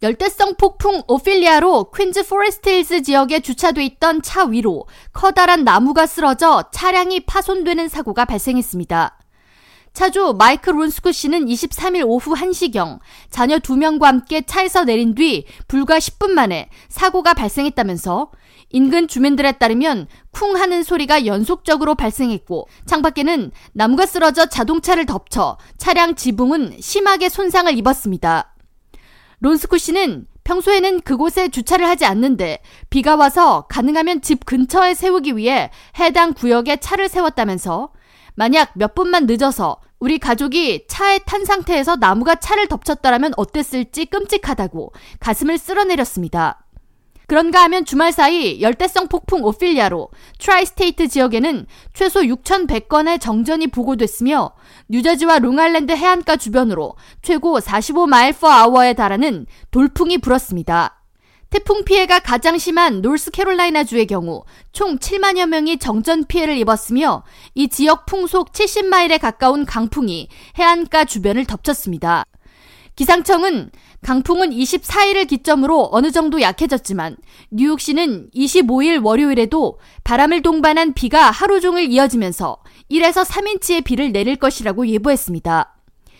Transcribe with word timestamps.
열대성 0.00 0.54
폭풍 0.54 1.02
오필리아로 1.08 1.90
퀸즈 1.90 2.28
포레스트힐스 2.28 3.02
지역에 3.02 3.40
주차돼 3.40 3.84
있던 3.84 4.22
차 4.22 4.44
위로 4.44 4.86
커다란 5.12 5.64
나무가 5.64 6.06
쓰러져 6.06 6.70
차량이 6.72 7.20
파손되는 7.20 7.88
사고가 7.88 8.24
발생했습니다. 8.24 9.18
차주 9.94 10.36
마이크 10.38 10.70
론스쿠 10.70 11.10
씨는 11.10 11.46
23일 11.46 12.04
오후 12.06 12.32
1시경 12.34 13.00
자녀 13.30 13.58
2명과 13.58 14.04
함께 14.04 14.42
차에서 14.42 14.84
내린 14.84 15.16
뒤 15.16 15.44
불과 15.66 15.98
10분 15.98 16.30
만에 16.30 16.68
사고가 16.88 17.34
발생했다면서 17.34 18.30
인근 18.70 19.08
주민들에 19.08 19.52
따르면 19.52 20.06
쿵 20.30 20.54
하는 20.54 20.84
소리가 20.84 21.26
연속적으로 21.26 21.96
발생했고 21.96 22.68
창밖에는 22.86 23.50
나무가 23.72 24.06
쓰러져 24.06 24.46
자동차를 24.46 25.06
덮쳐 25.06 25.58
차량 25.76 26.14
지붕은 26.14 26.76
심하게 26.78 27.28
손상을 27.28 27.76
입었습니다. 27.76 28.54
론스쿠 29.40 29.78
씨는 29.78 30.26
평소에는 30.44 31.02
그곳에 31.02 31.48
주차를 31.48 31.86
하지 31.86 32.04
않는데 32.06 32.60
비가 32.90 33.16
와서 33.16 33.66
가능하면 33.68 34.22
집 34.22 34.46
근처에 34.46 34.94
세우기 34.94 35.36
위해 35.36 35.70
해당 35.98 36.32
구역에 36.32 36.78
차를 36.78 37.08
세웠다면서 37.08 37.90
만약 38.34 38.70
몇 38.74 38.94
분만 38.94 39.26
늦어서 39.26 39.78
우리 39.98 40.18
가족이 40.18 40.86
차에 40.88 41.18
탄 41.26 41.44
상태에서 41.44 41.96
나무가 41.96 42.36
차를 42.36 42.68
덮쳤다라면 42.68 43.32
어땠을지 43.36 44.06
끔찍하다고 44.06 44.92
가슴을 45.18 45.58
쓸어내렸습니다. 45.58 46.64
그런가 47.28 47.62
하면 47.64 47.84
주말 47.84 48.10
사이 48.10 48.62
열대성 48.62 49.08
폭풍 49.08 49.44
오필리아로 49.44 50.08
Tri-State 50.38 51.08
지역에는 51.08 51.66
최소 51.92 52.22
6,100건의 52.22 53.20
정전이 53.20 53.66
보고됐으며 53.66 54.52
뉴저지와 54.88 55.38
롱알랜드 55.40 55.92
해안가 55.92 56.36
주변으로 56.36 56.96
최고 57.20 57.60
45마일 57.60 58.34
퍼 58.40 58.48
아워에 58.48 58.94
달하는 58.94 59.44
돌풍이 59.70 60.16
불었습니다. 60.16 61.02
태풍 61.50 61.84
피해가 61.84 62.20
가장 62.20 62.56
심한 62.56 63.02
노스캐롤라이나주의 63.02 64.06
경우 64.06 64.44
총 64.72 64.96
7만여 64.98 65.48
명이 65.48 65.78
정전 65.78 66.24
피해를 66.24 66.56
입었으며 66.56 67.24
이 67.54 67.68
지역 67.68 68.06
풍속 68.06 68.52
70마일에 68.52 69.20
가까운 69.20 69.66
강풍이 69.66 70.28
해안가 70.58 71.04
주변을 71.04 71.44
덮쳤습니다. 71.44 72.24
기상청은 72.98 73.70
강풍은 74.02 74.50
24일을 74.50 75.28
기점으로 75.28 75.88
어느 75.92 76.10
정도 76.10 76.40
약해졌지만 76.40 77.16
뉴욕시는 77.52 78.30
25일 78.34 79.04
월요일에도 79.04 79.78
바람을 80.02 80.42
동반한 80.42 80.94
비가 80.94 81.30
하루 81.30 81.60
종일 81.60 81.92
이어지면서 81.92 82.58
1에서 82.90 83.24
3인치의 83.24 83.84
비를 83.84 84.10
내릴 84.10 84.34
것이라고 84.34 84.88
예보했습니다. 84.88 85.76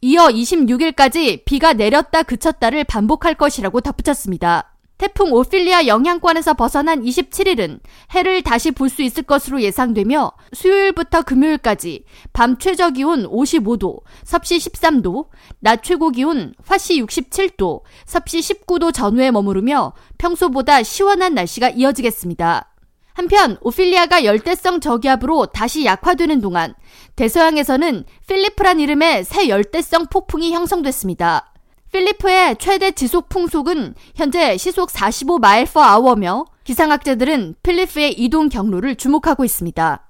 이어 0.00 0.28
26일까지 0.28 1.44
비가 1.44 1.74
내렸다 1.74 2.22
그쳤다를 2.22 2.84
반복할 2.84 3.34
것이라고 3.34 3.82
덧붙였습니다. 3.82 4.71
태풍 5.02 5.32
오필리아 5.32 5.88
영향권에서 5.88 6.54
벗어난 6.54 7.02
27일은 7.02 7.80
해를 8.14 8.42
다시 8.42 8.70
볼 8.70 8.88
수 8.88 9.02
있을 9.02 9.24
것으로 9.24 9.60
예상되며 9.60 10.30
수요일부터 10.52 11.22
금요일까지 11.22 12.04
밤 12.32 12.56
최저 12.56 12.90
기온 12.90 13.26
55도, 13.26 14.02
섭씨 14.22 14.58
13도, 14.58 15.26
낮 15.58 15.82
최고 15.82 16.10
기온 16.10 16.54
화씨 16.64 17.02
67도, 17.02 17.80
섭씨 18.06 18.38
19도 18.38 18.94
전후에 18.94 19.32
머무르며 19.32 19.92
평소보다 20.18 20.84
시원한 20.84 21.34
날씨가 21.34 21.70
이어지겠습니다. 21.70 22.72
한편 23.14 23.56
오필리아가 23.60 24.24
열대성 24.24 24.78
저기압으로 24.78 25.46
다시 25.46 25.84
약화되는 25.84 26.40
동안 26.40 26.74
대서양에서는 27.16 28.04
필리프란 28.28 28.78
이름의 28.78 29.24
새 29.24 29.48
열대성 29.48 30.06
폭풍이 30.10 30.52
형성됐습니다. 30.52 31.51
필리프의 31.92 32.56
최대 32.56 32.90
지속 32.90 33.28
풍속은 33.28 33.94
현재 34.16 34.56
시속 34.56 34.88
45마일 34.88 35.70
퍼 35.70 35.82
아워며 35.82 36.46
기상학자들은 36.64 37.56
필리프의 37.62 38.14
이동 38.14 38.48
경로를 38.48 38.96
주목하고 38.96 39.44
있습니다. 39.44 40.08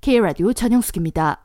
K라디오 0.00 0.54
전영숙입니다. 0.54 1.44